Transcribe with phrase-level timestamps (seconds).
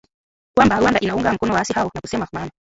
[0.55, 2.51] kwamba Rwanda inaunga mkono waasi hao na kusema maana